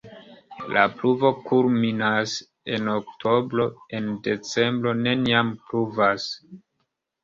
La 0.77 0.85
pluvo 1.01 1.31
kulminas 1.49 2.33
en 2.79 2.91
oktobro, 2.95 3.71
en 4.01 4.11
decembro 4.33 4.99
neniam 5.07 5.57
pluvas. 5.71 6.31